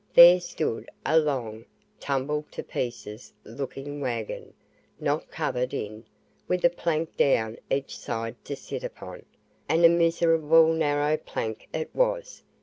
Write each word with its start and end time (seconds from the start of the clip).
There 0.15 0.39
stood 0.39 0.89
a 1.05 1.19
long, 1.19 1.65
tumble 1.99 2.43
to 2.49 2.63
pieces 2.63 3.33
looking 3.43 4.01
waggon, 4.01 4.55
not 4.99 5.29
covered 5.29 5.75
in, 5.75 6.05
with 6.47 6.65
a 6.65 6.71
plank 6.71 7.15
down 7.17 7.57
each 7.69 7.95
side 7.99 8.43
to 8.45 8.55
sit 8.55 8.83
upon, 8.83 9.23
and 9.69 9.85
a 9.85 9.89
miserable 9.89 10.73
narrow 10.73 11.17
plank 11.17 11.67
it 11.71 11.93
was. 11.93 12.41